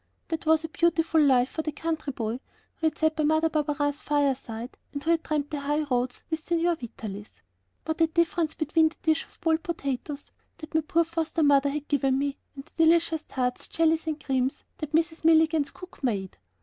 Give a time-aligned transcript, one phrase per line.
[0.29, 2.39] That was a beautiful life for the country boy,
[2.77, 6.39] who had sat by Mother Barberin's fireside, and who had tramped the high roads with
[6.39, 7.43] Signor Vitalis.
[7.85, 11.87] What a difference between the dish of boiled potatoes that my poor foster mother had
[11.87, 15.23] given me and the delicious tarts, jellies, and creams that Mrs.
[15.23, 16.35] Milligan's cook made!